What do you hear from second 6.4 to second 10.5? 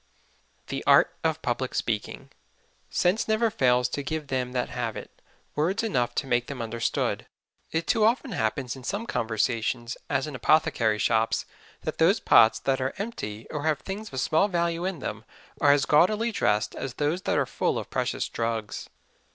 them understood. It too often happens in some conversations, as in